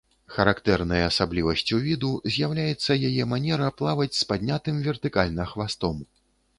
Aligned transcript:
Характэрнай 0.35 1.03
асаблівасцю 1.09 1.79
віду 1.85 2.11
з'яўляецца 2.37 2.91
яе 3.13 3.23
манера 3.37 3.71
плаваць 3.83 4.11
з 4.25 4.29
паднятым 4.35 4.85
вертыкальна 4.91 5.43
хвастом. 5.55 6.07